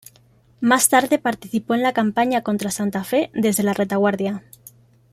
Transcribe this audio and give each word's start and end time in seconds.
Más 0.61 0.89
tarde 0.89 1.19
participó 1.19 1.75
en 1.75 1.83
la 1.83 1.93
campaña 1.93 2.41
contra 2.41 2.71
Santa 2.71 3.03
Fe 3.03 3.29
desde 3.35 3.61
la 3.61 3.73
retaguardia. 3.75 4.43